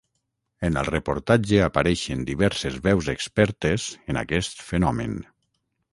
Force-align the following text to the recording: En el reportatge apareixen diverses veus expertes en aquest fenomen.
En 0.67 0.79
el 0.81 0.87
reportatge 0.93 1.59
apareixen 1.65 2.25
diverses 2.31 2.79
veus 2.89 3.11
expertes 3.15 3.87
en 4.15 4.21
aquest 4.23 4.65
fenomen. 4.71 5.15